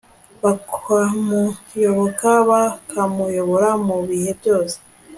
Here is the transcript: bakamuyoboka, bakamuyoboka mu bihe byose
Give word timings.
bakamuyoboka, 0.43 2.29
bakamuyoboka 2.49 3.69
mu 3.87 3.97
bihe 4.07 4.31
byose 4.39 4.77